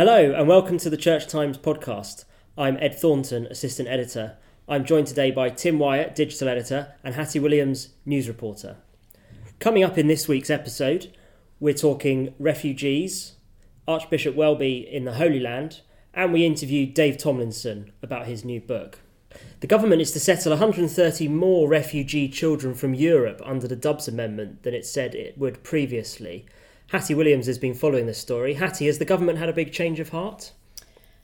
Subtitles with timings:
[0.00, 2.24] Hello, and welcome to the Church Times podcast.
[2.56, 4.38] I'm Ed Thornton, Assistant Editor.
[4.66, 8.78] I'm joined today by Tim Wyatt, Digital Editor, and Hattie Williams, News Reporter.
[9.58, 11.14] Coming up in this week's episode,
[11.60, 13.34] we're talking refugees,
[13.86, 15.82] Archbishop Welby in the Holy Land,
[16.14, 19.00] and we interviewed Dave Tomlinson about his new book.
[19.60, 24.62] The government is to settle 130 more refugee children from Europe under the Dubs Amendment
[24.62, 26.46] than it said it would previously.
[26.90, 28.54] Hattie Williams has been following this story.
[28.54, 30.50] Hattie, has the government had a big change of heart?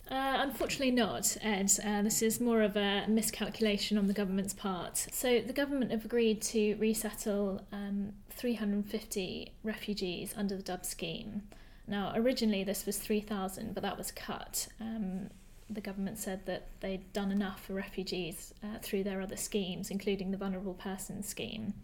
[0.09, 1.73] Uh, unfortunately, not, Ed.
[1.85, 4.97] Uh, this is more of a miscalculation on the government's part.
[5.11, 11.43] So, the government have agreed to resettle um, 350 refugees under the Dubs scheme.
[11.89, 14.69] Now, originally this was 3,000, but that was cut.
[14.81, 15.31] Um,
[15.69, 20.31] the government said that they'd done enough for refugees uh, through their other schemes, including
[20.31, 21.75] the Vulnerable Persons Scheme.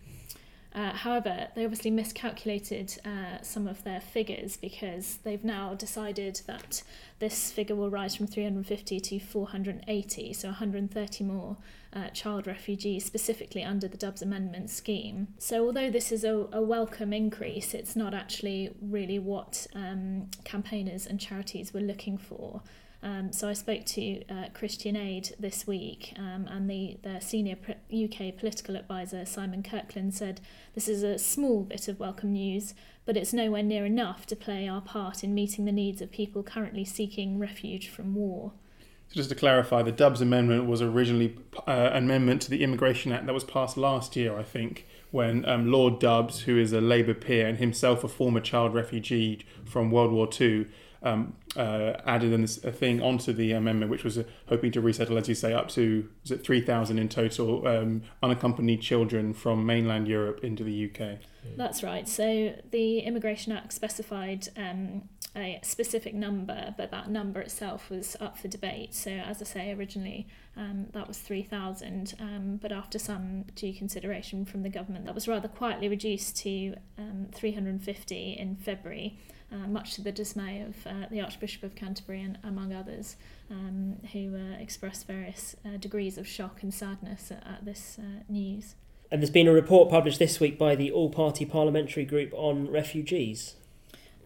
[0.74, 6.82] Uh, however, they obviously miscalculated uh, some of their figures because they've now decided that
[7.18, 11.56] this figure will rise from 350 to 480, so 130 more
[11.94, 15.28] uh, child refugees specifically under the Dubs Amendment scheme.
[15.38, 21.06] So, although this is a, a welcome increase, it's not actually really what um, campaigners
[21.06, 22.62] and charities were looking for.
[23.02, 27.56] Um, so I spoke to uh, Christian Aid this week, um, and the, the senior
[27.92, 30.40] UK political advisor Simon Kirkland said
[30.74, 34.68] this is a small bit of welcome news, but it's nowhere near enough to play
[34.68, 38.52] our part in meeting the needs of people currently seeking refuge from war.
[39.08, 41.36] So just to clarify, the Dubs Amendment was originally
[41.66, 45.44] uh, an amendment to the Immigration Act that was passed last year, I think, when
[45.44, 49.90] um, Lord Dubs, who is a Labour peer and himself a former child refugee from
[49.90, 50.66] World War II,
[51.02, 55.18] um, uh, added in this, thing onto the amendment, which was uh, hoping to resettle,
[55.18, 59.66] as you say, up to is it three thousand in total um, unaccompanied children from
[59.66, 61.18] mainland Europe into the UK.
[61.56, 62.08] That's right.
[62.08, 68.36] So the Immigration Act specified um, a specific number, but that number itself was up
[68.36, 68.94] for debate.
[68.94, 74.44] So, as I say, originally um, that was 3,000, um, but after some due consideration
[74.44, 79.18] from the government, that was rather quietly reduced to um, 350 in February
[79.52, 83.16] uh, much to the dismay of uh, the Archbishop of Canterbury and among others,
[83.50, 88.22] um, who uh, expressed various uh, degrees of shock and sadness at, at this uh,
[88.28, 88.74] news.
[89.10, 92.70] And there's been a report published this week by the All Party Parliamentary Group on
[92.70, 93.56] refugees.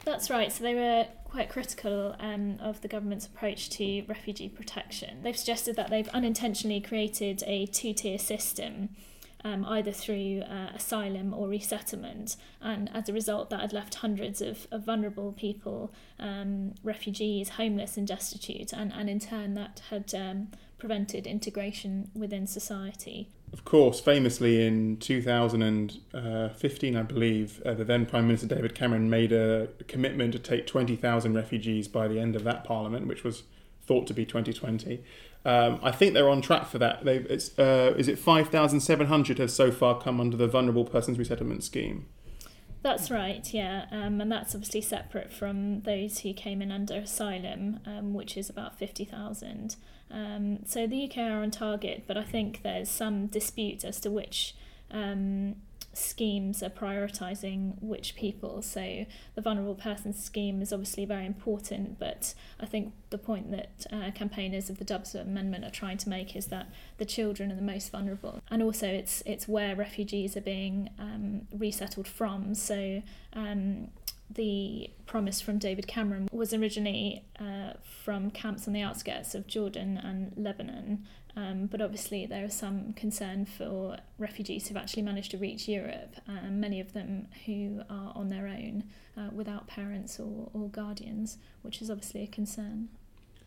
[0.07, 0.53] That's right.
[0.53, 5.23] So they were quite critical um, of the government's approach to refugee protection.
[5.23, 8.91] They've suggested that they've unintentionally created a two tier system
[9.45, 12.37] um, either through uh, asylum or resettlement.
[12.63, 17.97] And as a result, that had left hundreds of, of vulnerable people, um, refugees, homeless,
[17.97, 18.73] and destitute.
[18.73, 23.29] And, and in turn, that had um, prevented integration within society.
[23.53, 29.33] Of course, famously in 2015, I believe, uh, the then Prime Minister David Cameron made
[29.33, 33.45] a commitment to take 20,000 refugees by the end of that Parliament, which was
[33.87, 35.03] thought to be 2020.
[35.45, 37.05] Um, I think they're on track for that.
[37.05, 41.63] They've, it's, uh, is it 5,700 have so far come under the Vulnerable Persons Resettlement
[41.63, 42.07] Scheme?
[42.83, 43.87] That's right, yeah.
[43.91, 48.51] Um, and that's obviously separate from those who came in under asylum, um, which is
[48.51, 49.77] about 50,000.
[50.11, 54.11] Um, so the UK are on target, but I think there's some dispute as to
[54.11, 54.55] which
[54.91, 55.57] um,
[55.97, 58.63] schemes are prioritising which people.
[58.63, 63.87] So the vulnerable persons scheme is obviously very important, but I think the point that
[63.91, 66.69] uh, campaigners of the Dubs Amendment are trying to make is that
[66.99, 71.43] the children are the most vulnerable, and also it's it's where refugees are being um,
[71.53, 72.55] resettled from.
[72.55, 73.03] So
[73.33, 73.89] um,
[74.31, 79.97] the promise from David Cameron was originally uh, from camps on the outskirts of Jordan
[79.97, 81.05] and Lebanon,
[81.37, 86.17] um, but obviously there is some concern for refugees who've actually managed to reach Europe,
[86.49, 88.85] many of them who are on their own
[89.17, 92.89] uh, without parents or, or guardians, which is obviously a concern.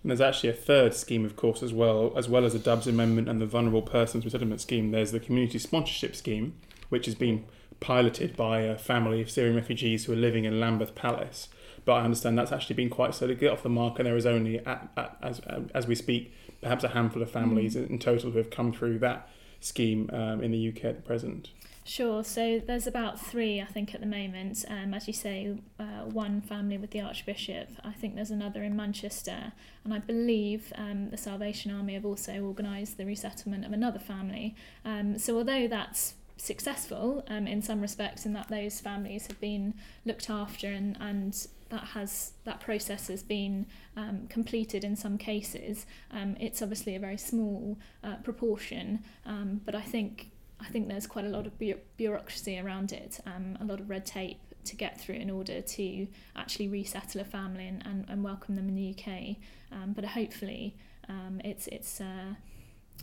[0.01, 2.87] And there's actually a third scheme, of course, as well, as well as the Dubs
[2.87, 4.91] Amendment and the Vulnerable Persons Resettlement Scheme.
[4.91, 6.55] There's the Community Sponsorship Scheme,
[6.87, 7.45] which has been
[7.79, 11.49] piloted by a family of Syrian refugees who are living in Lambeth Palace.
[11.85, 14.17] But I understand that's actually been quite slow to get off the mark, and there
[14.17, 15.39] is only, at, at, as
[15.73, 17.89] as we speak, perhaps a handful of families mm.
[17.89, 21.49] in total who have come through that scheme um, in the UK at the present.
[21.89, 22.23] Sure.
[22.23, 24.63] So there's about three, I think, at the moment.
[24.67, 27.69] Um, as you say, uh, one family with the Archbishop.
[27.83, 29.53] I think there's another in Manchester,
[29.83, 34.55] and I believe um, the Salvation Army have also organised the resettlement of another family.
[34.85, 39.73] Um, so although that's successful um, in some respects in that those families have been
[40.05, 45.85] looked after and, and that has that process has been um, completed in some cases.
[46.11, 51.07] Um, it's obviously a very small uh, proportion, um, but I think I think there's
[51.07, 54.75] quite a lot of bu- bureaucracy around it, um, a lot of red tape to
[54.75, 58.75] get through in order to actually resettle a family and, and, and welcome them in
[58.75, 59.37] the UK.
[59.71, 60.75] Um, but hopefully,
[61.07, 62.33] um, it's it's uh,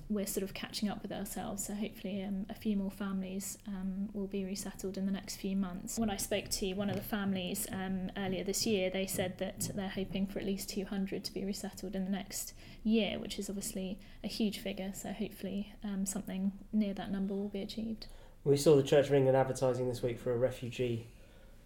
[0.09, 1.67] we're sort of catching up with ourselves.
[1.67, 5.57] So hopefully, um, a few more families um, will be resettled in the next few
[5.57, 5.99] months.
[5.99, 9.71] When I spoke to one of the families um, earlier this year, they said that
[9.75, 12.55] they're hoping for at least 200 to be resettled in the next
[12.85, 14.93] year, which is obviously a huge figure.
[14.95, 18.07] So hopefully, um, something near that number will be achieved.
[18.45, 21.09] We saw the Church of England advertising this week for a refugee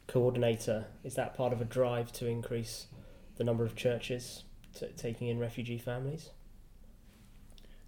[0.06, 0.87] coordinator.
[1.05, 2.87] Is that part of a drive to increase
[3.37, 4.44] the number of churches
[4.75, 6.31] t- taking in refugee families?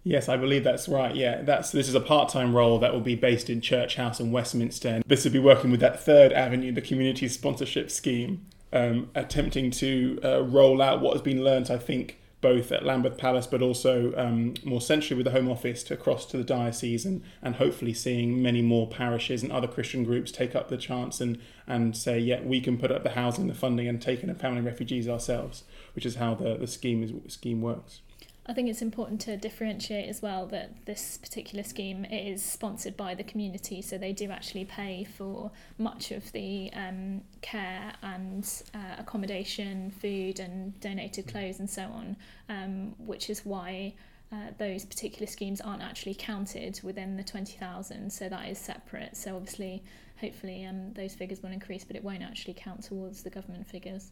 [0.03, 1.15] Yes, I believe that's right.
[1.15, 4.31] Yeah, that's this is a part-time role that will be based in Church House in
[4.31, 5.01] Westminster.
[5.07, 10.19] This will be working with that third avenue, the community sponsorship scheme, um, attempting to
[10.23, 14.13] uh, roll out what has been learnt, I think, both at Lambeth Palace, but also
[14.17, 17.93] um, more centrally with the Home Office to across to the diocese, and, and hopefully
[17.93, 22.19] seeing many more parishes and other Christian groups take up the chance and and say,
[22.19, 25.07] yeah, we can put up the housing, the funding, and take in a family refugees
[25.07, 25.63] ourselves,
[25.95, 28.01] which is how the the scheme is scheme works.
[28.45, 33.15] I think it's important to differentiate as well that this particular scheme is sponsored by
[33.15, 38.95] the community, so they do actually pay for much of the um, care and uh,
[38.97, 42.17] accommodation, food, and donated clothes, and so on,
[42.49, 43.93] um, which is why.
[44.31, 49.15] Uh, those particular schemes aren't actually counted within the 20,000, so that is separate.
[49.15, 49.83] So, obviously,
[50.19, 54.11] hopefully, um, those figures will increase, but it won't actually count towards the government figures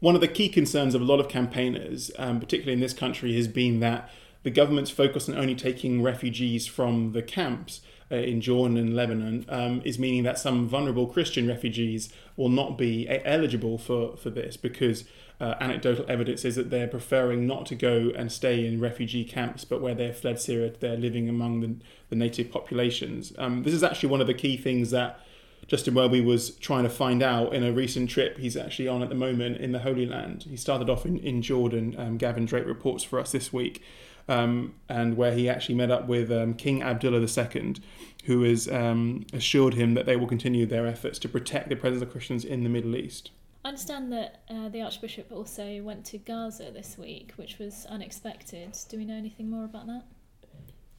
[0.00, 3.34] one of the key concerns of a lot of campaigners, um, particularly in this country,
[3.36, 4.10] has been that
[4.42, 9.44] the government's focus on only taking refugees from the camps uh, in Jordan and Lebanon
[9.48, 14.56] um, is meaning that some vulnerable Christian refugees will not be eligible for, for this
[14.56, 15.04] because
[15.40, 19.64] uh, anecdotal evidence is that they're preferring not to go and stay in refugee camps,
[19.64, 21.76] but where they've fled Syria, they're living among the,
[22.08, 23.32] the native populations.
[23.38, 25.20] Um, this is actually one of the key things that
[25.70, 29.08] Justin Welby was trying to find out in a recent trip he's actually on at
[29.08, 30.46] the moment in the Holy Land.
[30.50, 31.94] He started off in, in Jordan.
[31.96, 33.80] Um, Gavin Drake reports for us this week,
[34.28, 37.76] um, and where he actually met up with um, King Abdullah II,
[38.24, 42.02] who has um, assured him that they will continue their efforts to protect the presence
[42.02, 43.30] of Christians in the Middle East.
[43.64, 48.76] I understand that uh, the Archbishop also went to Gaza this week, which was unexpected.
[48.88, 50.02] Do we know anything more about that?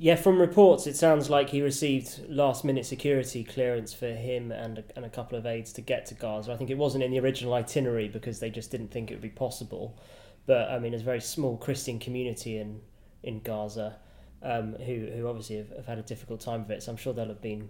[0.03, 4.79] Yeah, from reports, it sounds like he received last minute security clearance for him and
[4.79, 6.51] a, and a couple of aides to get to Gaza.
[6.51, 9.21] I think it wasn't in the original itinerary because they just didn't think it would
[9.21, 9.99] be possible.
[10.47, 12.81] But I mean, there's a very small Christian community in,
[13.21, 13.97] in Gaza
[14.41, 16.81] um, who, who obviously have, have had a difficult time of it.
[16.81, 17.69] So I'm sure they'll have been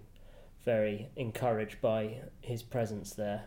[0.63, 3.43] very encouraged by his presence there.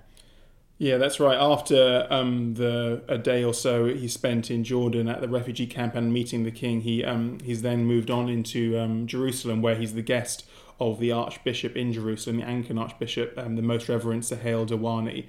[0.85, 1.39] Yeah, that's right.
[1.39, 5.95] After um, the a day or so he spent in Jordan at the refugee camp
[5.95, 9.95] and meeting the king, he um, he's then moved on into um, Jerusalem, where he's
[9.95, 10.45] the guest
[10.79, 15.25] of the Archbishop in Jerusalem, the Anglican Archbishop, um, the Most Reverend Suhail Dawani,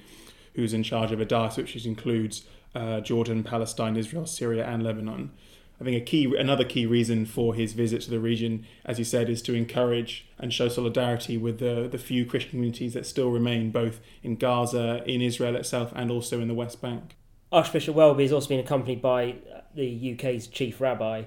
[0.56, 2.44] who's in charge of a diocese which includes
[2.76, 5.32] uh, Jordan, Palestine, Israel, Syria, and Lebanon.
[5.80, 9.06] I think a key, another key reason for his visit to the region, as you
[9.06, 13.30] said, is to encourage and show solidarity with the, the few Christian communities that still
[13.30, 17.16] remain both in Gaza, in Israel itself, and also in the West Bank.
[17.52, 19.36] Archbishop Welby has also been accompanied by
[19.76, 21.24] the UK's chief rabbi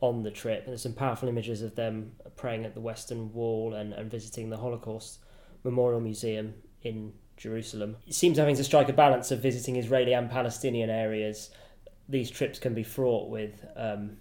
[0.00, 3.74] on the trip, and there's some powerful images of them praying at the Western Wall
[3.74, 5.18] and, and visiting the Holocaust
[5.62, 7.96] Memorial Museum in Jerusalem.
[8.06, 11.50] It seems having to strike a balance of visiting Israeli and Palestinian areas
[12.10, 14.16] these trips can be fraught with um,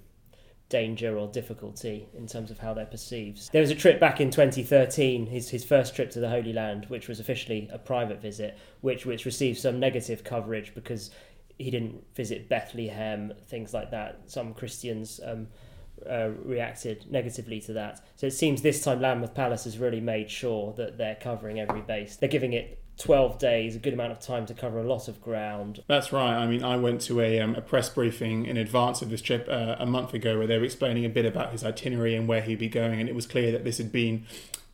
[0.70, 3.52] danger or difficulty in terms of how they're perceived.
[3.52, 6.86] There was a trip back in 2013, his, his first trip to the Holy Land,
[6.86, 11.10] which was officially a private visit, which, which received some negative coverage because
[11.58, 14.22] he didn't visit Bethlehem, things like that.
[14.28, 15.48] Some Christians um,
[16.08, 18.02] uh, reacted negatively to that.
[18.16, 21.82] So it seems this time Lambeth Palace has really made sure that they're covering every
[21.82, 22.16] base.
[22.16, 25.22] They're giving it 12 days, a good amount of time to cover a lot of
[25.22, 25.82] ground.
[25.88, 26.36] That's right.
[26.36, 29.48] I mean, I went to a, um, a press briefing in advance of this trip
[29.50, 32.42] uh, a month ago where they were explaining a bit about his itinerary and where
[32.42, 34.26] he'd be going, and it was clear that this had been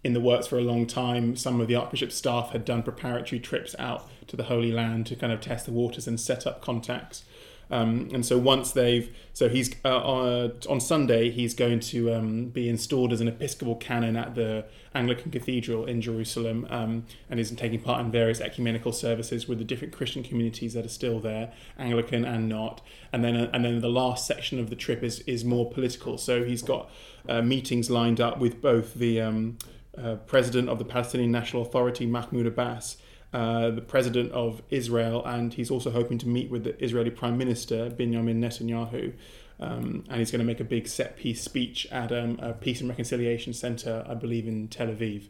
[0.03, 1.36] in the works for a long time.
[1.36, 5.15] Some of the Archbishop's staff had done preparatory trips out to the Holy Land to
[5.15, 7.25] kind of test the waters and set up contacts.
[7.72, 12.45] Um, and so once they've, so he's uh, on, on Sunday he's going to um,
[12.45, 17.51] be installed as an Episcopal canon at the Anglican Cathedral in Jerusalem, um, and is
[17.51, 21.51] taking part in various ecumenical services with the different Christian communities that are still there,
[21.77, 22.81] Anglican and not.
[23.12, 26.17] And then uh, and then the last section of the trip is is more political.
[26.17, 26.89] So he's got
[27.27, 29.57] uh, meetings lined up with both the um,
[29.98, 32.98] uh, president of the Palestinian National Authority, Mahmoud Abbas
[33.34, 37.38] uh, the president of Israel, and he's also hoping to meet with the Israeli Prime
[37.38, 39.13] Minister Benjamin Netanyahu.
[39.60, 42.82] Um, and he's going to make a big set piece speech at um, a Peace
[42.82, 45.29] and Reconciliation Centre, I believe, in Tel Aviv.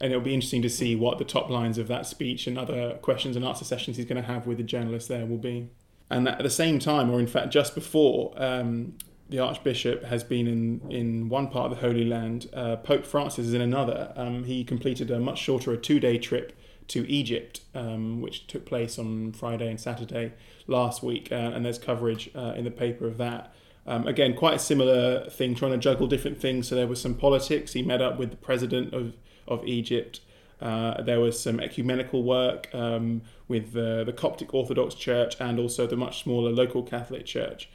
[0.00, 2.94] and it'll be interesting to see what the top lines of that speech and other
[3.02, 5.68] questions and answer sessions he's going to have with the journalists there will be.
[6.10, 8.94] And at the same time, or in fact just before, um,
[9.28, 12.48] the Archbishop has been in, in one part of the Holy Land.
[12.52, 14.12] Uh, Pope Francis is in another.
[14.16, 16.56] Um, he completed a much shorter, a two day trip
[16.88, 20.32] to Egypt, um, which took place on Friday and Saturday
[20.66, 23.52] last week, uh, and there's coverage uh, in the paper of that.
[23.86, 26.68] Um, again, quite a similar thing, trying to juggle different things.
[26.68, 27.72] So there was some politics.
[27.72, 29.14] He met up with the president of,
[29.46, 30.20] of Egypt.
[30.60, 35.86] Uh, there was some ecumenical work um, with the, the Coptic Orthodox Church and also
[35.86, 37.68] the much smaller local Catholic Church.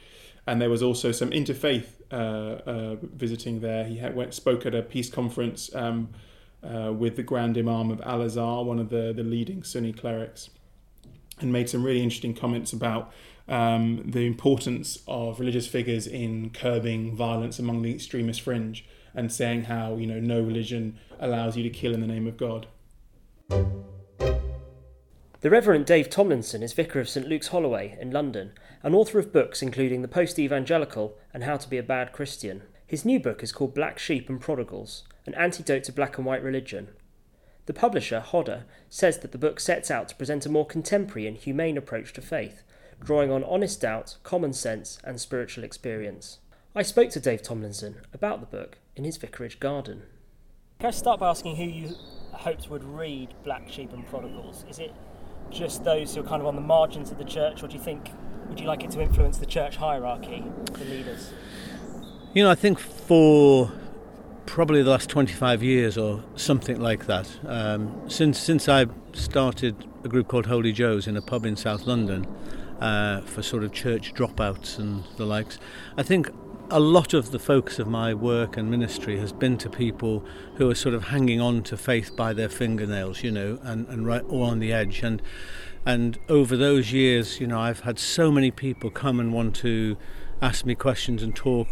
[0.46, 2.14] And there was also some interfaith uh,
[2.66, 3.84] uh, visiting there.
[3.84, 6.10] He had, went spoke at a peace conference um,
[6.62, 10.50] uh, with the Grand Imam of Al Azhar, one of the, the leading Sunni clerics,
[11.40, 13.12] and made some really interesting comments about
[13.48, 19.64] um, the importance of religious figures in curbing violence among the extremist fringe and saying
[19.64, 22.66] how you know no religion allows you to kill in the name of God.
[25.40, 28.52] The Reverend Dave Tomlinson is Vicar of St Luke's Holloway in London
[28.82, 32.62] and author of books including The Post Evangelical and How to Be a Bad Christian.
[32.86, 36.42] His new book is called Black Sheep and Prodigals An Antidote to Black and White
[36.42, 36.88] Religion.
[37.66, 41.36] The publisher, Hodder, says that the book sets out to present a more contemporary and
[41.36, 42.64] humane approach to faith,
[43.00, 46.38] drawing on honest doubt, common sense, and spiritual experience.
[46.74, 50.02] I spoke to Dave Tomlinson about the book in his vicarage garden.
[50.80, 51.94] Can I start by asking who you
[52.32, 54.64] hoped would read Black Sheep and Prodigals?
[54.68, 54.92] Is it
[55.50, 57.82] just those who are kind of on the margins of the church, or do you
[57.82, 58.10] think
[58.48, 61.32] would you like it to influence the church hierarchy, the leaders?
[62.34, 63.70] You know, I think for
[64.46, 70.08] probably the last 25 years or something like that, um, since since I started a
[70.08, 72.26] group called Holy Joe's in a pub in South London
[72.80, 75.58] uh, for sort of church dropouts and the likes,
[75.96, 76.30] I think
[76.70, 80.70] a lot of the focus of my work and ministry has been to people who
[80.70, 84.24] are sort of hanging on to faith by their fingernails, you know, and, and right
[84.28, 85.02] or on the edge.
[85.02, 85.20] And
[85.84, 89.96] and over those years, you know, I've had so many people come and want to
[90.42, 91.68] ask me questions and talk,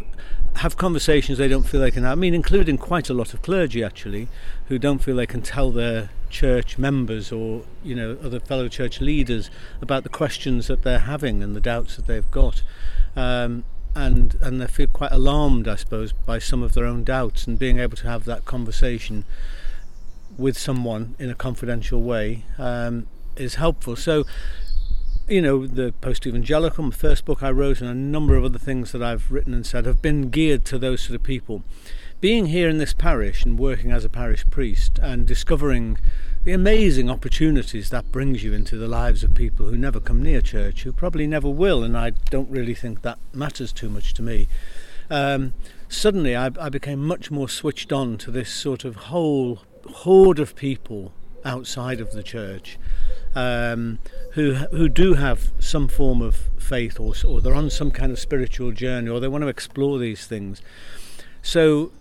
[0.57, 2.13] have conversations they don't feel they can have.
[2.13, 4.29] I mean, including quite a lot of clergy actually,
[4.69, 9.01] who don't feel they can tell their church members or you know other fellow church
[9.01, 9.51] leaders
[9.83, 12.63] about the questions that they're having and the doubts that they've got.
[13.17, 17.47] Um, and and they feel quite alarmed, I suppose, by some of their own doubts,
[17.47, 19.25] and being able to have that conversation
[20.39, 23.97] with someone in a confidential way um, is helpful.
[23.97, 24.25] So,
[25.31, 28.59] you know, the Post Evangelical, the first book I wrote, and a number of other
[28.59, 31.63] things that I've written and said have been geared to those sort of people.
[32.21, 35.99] Being here in this parish and working as a parish priest and discovering
[36.43, 40.41] the amazing opportunities that brings you into the lives of people who never come near
[40.41, 44.23] church, who probably never will, and I don't really think that matters too much to
[44.23, 44.49] me.
[45.11, 45.55] Um,
[45.89, 50.57] suddenly, I, I became much more switched on to this sort of whole horde of
[50.57, 51.13] people
[51.45, 52.79] outside of the church
[53.35, 53.99] um,
[54.33, 58.19] who who do have some form of faith or, or they're on some kind of
[58.19, 60.63] spiritual journey or they want to explore these things.
[61.43, 61.93] So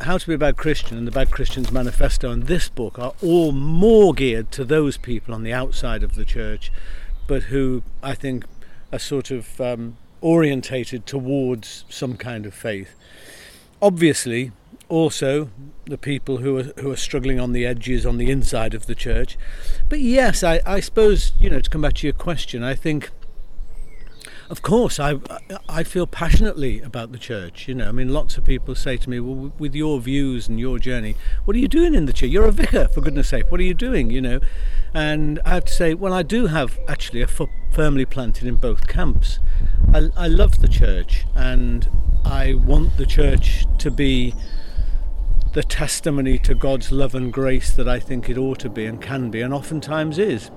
[0.00, 3.14] how to Be a Bad Christian and the Bad Christian's Manifesto and this book are
[3.22, 6.72] all more geared to those people on the outside of the church,
[7.26, 8.44] but who I think
[8.92, 12.94] are sort of um, orientated towards some kind of faith.
[13.80, 14.52] Obviously,
[14.92, 15.48] also
[15.86, 18.94] the people who are who are struggling on the edges on the inside of the
[18.94, 19.38] church.
[19.88, 23.10] But yes, I, I suppose you know to come back to your question, I think
[24.50, 25.18] of course, I
[25.66, 27.66] I feel passionately about the church.
[27.68, 30.60] You know, I mean, lots of people say to me, "Well, with your views and
[30.60, 32.28] your journey, what are you doing in the church?
[32.28, 33.50] You're a vicar, for goodness' sake.
[33.50, 34.40] What are you doing?" You know,
[34.92, 38.56] and I have to say, well, I do have actually a foot firmly planted in
[38.56, 39.38] both camps.
[39.94, 41.88] I, I love the church, and
[42.22, 44.34] I want the church to be
[45.52, 49.00] the testimony to God's love and grace that I think it ought to be and
[49.00, 50.50] can be, and oftentimes is,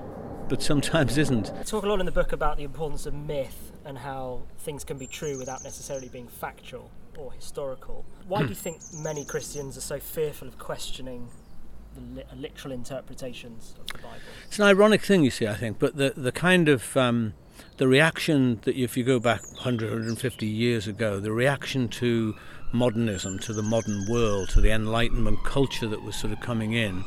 [0.48, 1.52] but sometimes isn't.
[1.58, 4.84] You talk a lot in the book about the importance of myth and how things
[4.84, 8.04] can be true without necessarily being factual or historical.
[8.26, 11.28] Why do you think many Christians are so fearful of questioning
[11.94, 14.16] the li- literal interpretations of the Bible?
[14.46, 17.34] It's an ironic thing, you see, I think, but the, the kind of um,
[17.76, 22.34] the reaction that if you go back 100, 150 years ago, the reaction to
[22.72, 27.04] modernism, to the modern world, to the Enlightenment culture that was sort of coming in,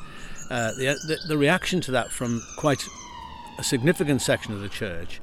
[0.49, 2.83] uh, the, the, the reaction to that from quite
[3.57, 5.21] a significant section of the church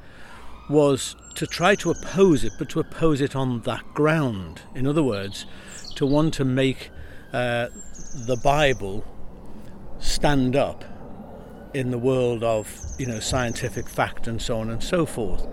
[0.69, 4.63] was to try to oppose it, but to oppose it on that ground.
[4.75, 5.47] In other words,
[5.97, 6.91] to want to make
[7.33, 7.69] uh,
[8.27, 9.05] the Bible
[9.99, 10.85] stand up
[11.75, 15.47] in the world of you know scientific fact and so on and so forth.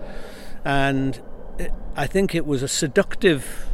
[0.64, 1.20] And
[1.58, 3.66] it, I think it was a seductive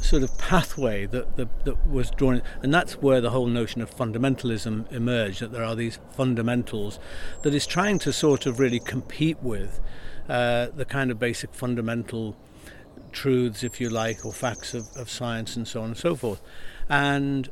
[0.00, 3.94] sort of pathway that, that, that was drawn, and that's where the whole notion of
[3.94, 5.40] fundamentalism emerged.
[5.40, 6.98] That there are these fundamentals
[7.42, 9.80] that is trying to sort of really compete with
[10.28, 12.36] uh, the kind of basic fundamental
[13.12, 16.40] truths, if you like, or facts of, of science and so on and so forth.
[16.88, 17.50] And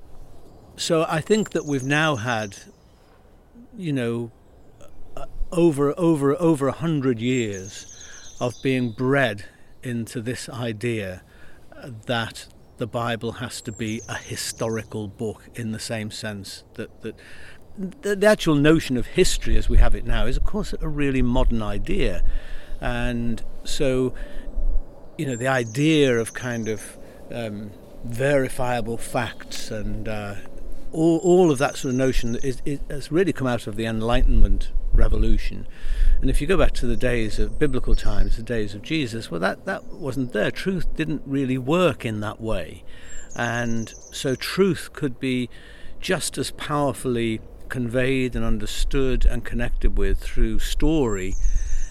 [0.77, 2.57] so I think that we've now had,
[3.77, 4.31] you know,
[5.17, 7.93] uh, over over over a hundred years
[8.41, 9.45] of being bred
[9.83, 11.23] into this idea
[12.07, 17.17] that the Bible has to be a historical book in the same sense that that
[18.03, 20.89] the, the actual notion of history as we have it now is of course a
[20.89, 22.23] really modern idea.
[22.81, 24.15] And so
[25.19, 26.99] you know the idea of kind of
[27.31, 27.73] um,
[28.05, 30.35] verifiable facts and uh,
[30.93, 33.87] all, all of that sort of notion is, is, has really come out of the
[33.87, 35.67] Enlightenment revolution.
[36.21, 39.31] And if you go back to the days of biblical times, the days of Jesus,
[39.31, 40.51] well, that, that wasn't there.
[40.51, 42.85] Truth didn't really work in that way.
[43.35, 45.51] And so truth could be
[46.01, 51.35] just as powerfully conveyed and understood and connected with through story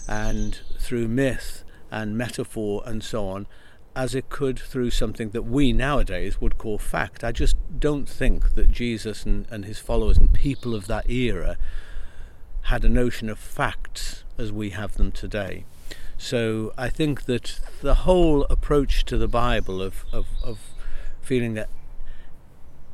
[0.08, 3.48] and through myth and metaphor and so on
[3.96, 7.24] as it could through something that we nowadays would call fact.
[7.24, 11.58] I just don't think that Jesus and, and his followers and people of that era
[12.64, 15.66] had a notion of facts as we have them today.
[16.18, 20.60] So I think that the whole approach to the Bible of, of, of
[21.22, 21.70] feeling that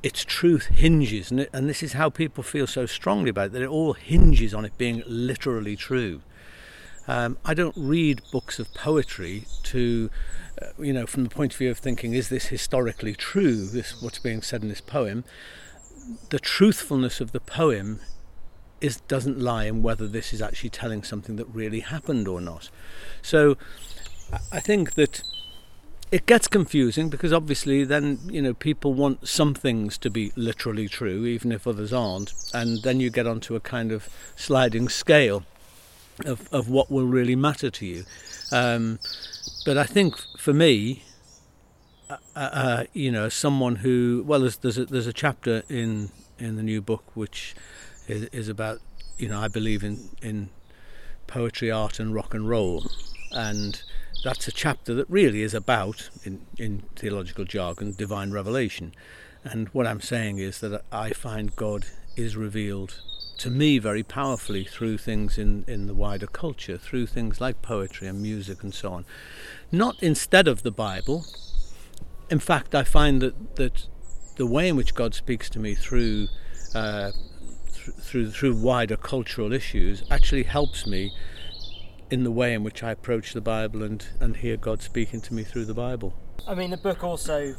[0.04, 3.52] its truth hinges, and, it, and this is how people feel so strongly about it,
[3.54, 6.22] that it all hinges on it being literally true.
[7.12, 10.10] Um, I don't read books of poetry to,
[10.62, 14.02] uh, you know, from the point of view of thinking, is this historically true, this
[14.02, 15.26] what's being said in this poem?
[16.30, 18.00] The truthfulness of the poem
[18.80, 22.70] is doesn't lie in whether this is actually telling something that really happened or not.
[23.22, 23.58] So
[24.50, 25.22] I think that
[26.14, 30.88] it gets confusing because obviously then you know people want some things to be literally
[30.88, 35.44] true even if others aren't and then you get onto a kind of sliding scale
[36.26, 38.04] of, of what will really matter to you
[38.52, 39.00] um,
[39.66, 41.04] but I think for me
[42.10, 46.56] uh, uh, you know someone who well there's there's a, there's a chapter in in
[46.56, 47.56] the new book which
[48.08, 48.80] is, is about
[49.18, 50.50] you know I believe in in
[51.28, 52.86] poetry, art, and rock and roll,
[53.32, 53.82] and
[54.24, 58.94] that's a chapter that really is about in in theological jargon divine revelation.
[59.44, 63.00] And what I'm saying is that I find God is revealed
[63.42, 68.08] to me very powerfully through things in, in the wider culture, through things like poetry
[68.08, 69.06] and music and so on.
[69.72, 71.26] Not instead of the Bible.
[72.30, 73.88] In fact, I find that, that
[74.36, 76.28] the way in which God speaks to me through
[76.76, 77.12] uh,
[77.74, 81.12] through through wider cultural issues actually helps me
[82.12, 85.34] in the way in which I approach the Bible and, and hear God speaking to
[85.34, 86.14] me through the Bible.
[86.48, 87.56] I mean, the book also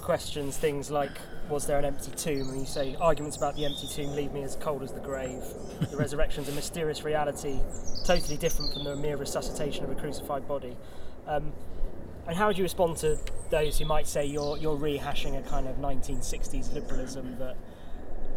[0.00, 2.50] questions things like was there an empty tomb?
[2.50, 5.42] And you say arguments about the empty tomb leave me as cold as the grave.
[5.90, 7.60] the resurrection's a mysterious reality,
[8.04, 10.76] totally different from the mere resuscitation of a crucified body.
[11.26, 11.52] Um,
[12.26, 13.18] and how would you respond to
[13.50, 17.56] those who might say you're you're rehashing a kind of 1960s liberalism that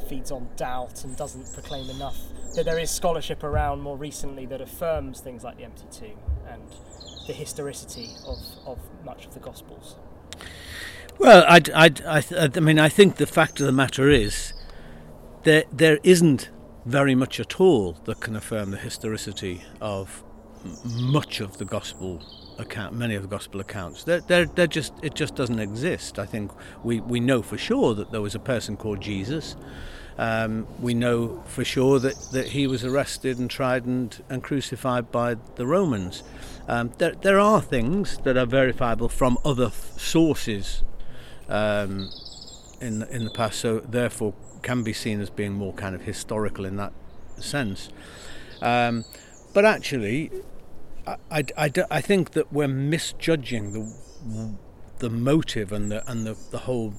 [0.07, 2.17] feeds on doubt and doesn't proclaim enough.
[2.55, 6.17] That there is scholarship around more recently that affirms things like the empty tomb
[6.49, 6.61] and
[7.27, 9.95] the historicity of, of much of the Gospels.
[11.19, 14.53] Well, I, I, I, I mean, I think the fact of the matter is
[15.43, 16.49] there, there isn't
[16.85, 20.23] very much at all that can affirm the historicity of
[20.83, 22.21] much of the gospel
[22.57, 24.03] account, many of the gospel accounts.
[24.03, 26.19] They're, they're, they're just, it just doesn't exist.
[26.19, 26.51] I think
[26.83, 29.55] we, we know for sure that there was a person called Jesus.
[30.17, 35.11] Um, we know for sure that, that he was arrested and tried and, and crucified
[35.11, 36.23] by the Romans.
[36.67, 40.83] Um, there, there are things that are verifiable from other sources
[41.51, 42.09] um,
[42.79, 46.65] in, in the past, so therefore can be seen as being more kind of historical
[46.65, 46.93] in that
[47.39, 47.89] sense.
[48.61, 49.05] Um,
[49.53, 50.31] but actually,
[51.05, 54.57] I, I, I, I think that we're misjudging the
[54.99, 56.93] the motive and the and the, the whole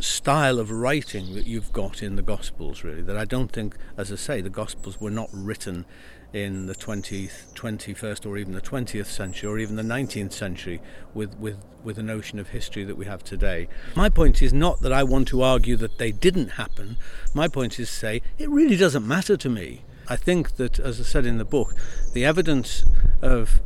[0.00, 3.02] style of writing that you've got in the Gospels, really.
[3.02, 5.84] That I don't think, as I say, the Gospels were not written
[6.32, 10.80] in the 20th, 21st, or even the 20th century, or even the 19th century,
[11.14, 13.68] with, with, with the notion of history that we have today.
[13.96, 16.96] My point is not that I want to argue that they didn't happen.
[17.34, 19.82] My point is to say it really doesn't matter to me.
[20.08, 21.74] I think that, as I said in the book,
[22.12, 22.84] the evidence
[23.22, 23.60] of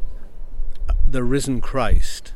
[1.09, 2.35] the risen Christ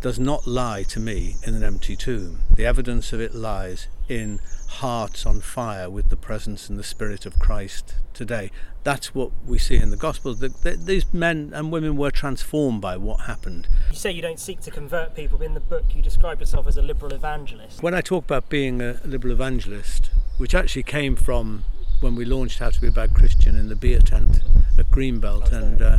[0.00, 2.40] does not lie to me in an empty tomb.
[2.54, 7.26] The evidence of it lies in hearts on fire with the presence and the spirit
[7.26, 8.50] of Christ today.
[8.84, 10.40] That's what we see in the Gospels.
[10.40, 13.68] That these men and women were transformed by what happened.
[13.90, 16.76] You say you don't seek to convert people, in the book you describe yourself as
[16.76, 17.82] a liberal evangelist.
[17.82, 21.64] When I talk about being a liberal evangelist, which actually came from
[22.00, 24.40] when we launched How to Be a Bad Christian in the beer tent
[24.78, 25.98] at Greenbelt, and uh,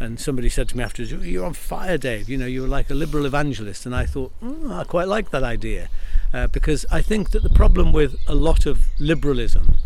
[0.00, 2.28] and somebody said to me afterwards, "You're on fire, Dave.
[2.28, 5.42] You know, you're like a liberal evangelist." And I thought, mm, I quite like that
[5.42, 5.88] idea
[6.32, 9.76] uh, because I think that the problem with a lot of liberalism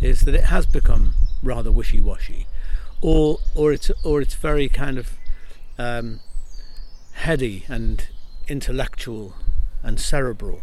[0.00, 2.46] is that it has become rather wishy-washy,
[3.00, 5.12] or or it's or it's very kind of
[5.78, 6.20] um,
[7.12, 8.08] heady and
[8.48, 9.34] intellectual
[9.82, 10.62] and cerebral.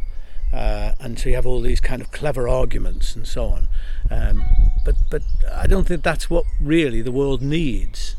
[0.52, 3.68] Uh, and so you have all these kind of clever arguments and so on.
[4.10, 4.44] Um,
[4.84, 8.16] but but I don't think that's what really the world needs.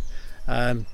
[0.47, 0.87] Um,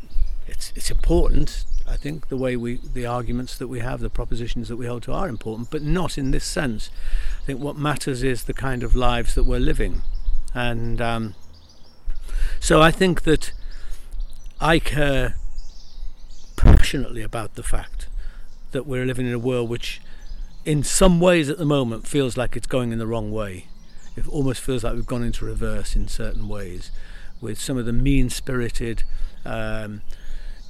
[0.47, 1.65] it's it's important.
[1.89, 5.03] I think the way we the arguments that we have, the propositions that we hold
[5.05, 6.91] to are important, but not in this sense.
[7.43, 10.03] I think what matters is the kind of lives that we're living,
[10.55, 11.35] and um,
[12.61, 13.53] so I think that
[14.61, 15.37] I care
[16.57, 18.09] passionately about the fact
[18.73, 20.01] that we're living in a world which
[20.67, 23.67] in some ways at the moment feels like it's going in the wrong way.
[24.17, 26.91] It almost feels like we've gone into reverse in certain ways
[27.41, 29.05] with some of the mean spirited,
[29.45, 30.03] um,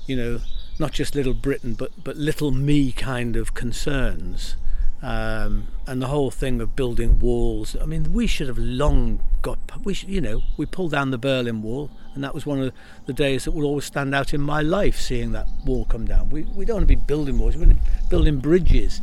[0.06, 0.40] you know,
[0.78, 4.56] not just little Britain, but, but little me kind of concerns.
[5.02, 7.76] Um, and the whole thing of building walls.
[7.80, 9.58] I mean, we should have long got.
[9.84, 12.72] We should, you know, we pulled down the Berlin Wall, and that was one of
[13.04, 14.98] the days that will always stand out in my life.
[14.98, 17.56] Seeing that wall come down, we we don't want to be building walls.
[17.56, 19.00] We want to be building bridges,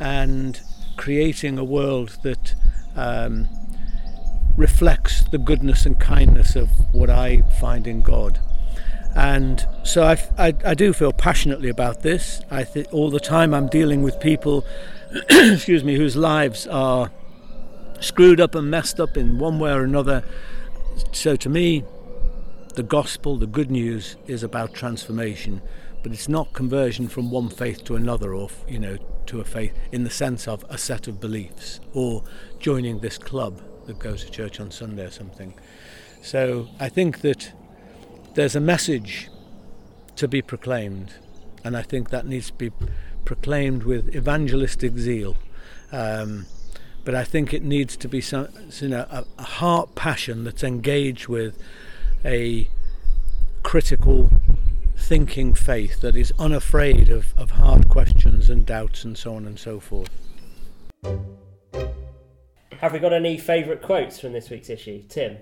[0.00, 0.60] and
[0.96, 2.54] creating a world that
[2.96, 3.48] um,
[4.56, 8.40] reflects the goodness and kindness of what I find in God.
[9.14, 12.40] And so I, I, I do feel passionately about this.
[12.50, 14.64] I think all the time I'm dealing with people,
[15.30, 17.10] excuse me, whose lives are
[18.00, 20.22] screwed up and messed up in one way or another.
[21.12, 21.84] So to me,
[22.74, 25.62] the gospel, the good news, is about transformation,
[26.02, 29.72] but it's not conversion from one faith to another, or you know, to a faith
[29.92, 32.22] in the sense of a set of beliefs or
[32.58, 35.54] joining this club that goes to church on Sunday or something.
[36.22, 37.52] So I think that
[38.34, 39.28] there's a message
[40.16, 41.14] to be proclaimed,
[41.64, 42.70] and I think that needs to be
[43.24, 45.36] proclaimed with evangelistic zeal.
[45.92, 46.46] Um,
[47.04, 48.48] but I think it needs to be some,
[48.80, 51.58] you know, a, a heart passion that's engaged with
[52.24, 52.68] a
[53.62, 54.30] critical
[54.96, 59.58] thinking faith that is unafraid of, of hard questions and doubts and so on and
[59.58, 60.10] so forth.
[62.80, 65.02] Have we got any favourite quotes from this week's issue?
[65.08, 65.38] Tim?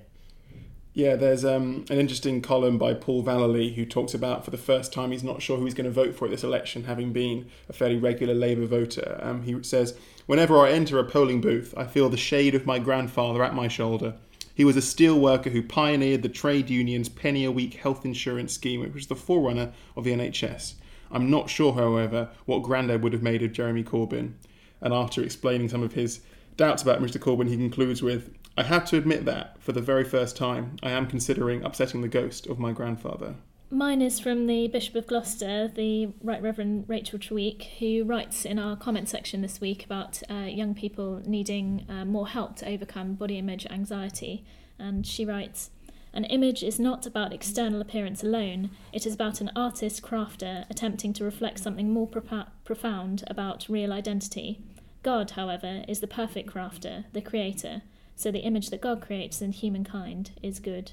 [0.96, 4.94] Yeah, there's um, an interesting column by Paul Vallely who talks about for the first
[4.94, 7.50] time he's not sure who he's going to vote for at this election, having been
[7.68, 9.18] a fairly regular Labour voter.
[9.20, 12.78] Um, he says, Whenever I enter a polling booth, I feel the shade of my
[12.78, 14.14] grandfather at my shoulder.
[14.54, 18.54] He was a steel worker who pioneered the trade union's penny a week health insurance
[18.54, 20.76] scheme, which was the forerunner of the NHS.
[21.10, 24.32] I'm not sure, however, what Grandad would have made of Jeremy Corbyn.
[24.80, 26.20] And after explaining some of his
[26.56, 27.18] doubts about Mr.
[27.18, 30.90] Corbyn, he concludes with I have to admit that, for the very first time, I
[30.90, 33.34] am considering upsetting the ghost of my grandfather.
[33.70, 38.58] Mine is from the Bishop of Gloucester, the Right Reverend Rachel Treweek, who writes in
[38.58, 43.14] our comment section this week about uh, young people needing uh, more help to overcome
[43.14, 44.44] body image anxiety.
[44.78, 45.70] And she writes
[46.14, 51.12] An image is not about external appearance alone, it is about an artist crafter attempting
[51.14, 54.60] to reflect something more pro- profound about real identity.
[55.02, 57.82] God, however, is the perfect crafter, the creator,
[58.16, 60.90] so the image that God creates in humankind is good.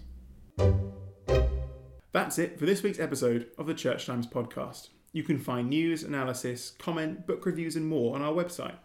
[2.12, 4.90] That's it for this week's episode of the Church Times podcast.
[5.14, 8.76] You can find news, analysis, comment, book reviews, and more on our website.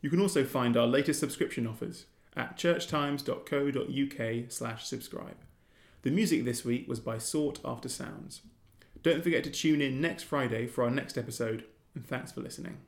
[0.00, 5.36] You can also find our latest subscription offers at churchtimes.co.uk/slash subscribe.
[6.02, 8.40] The music this week was by Sought After Sounds.
[9.02, 12.78] Don't forget to tune in next Friday for our next episode, and thanks for listening.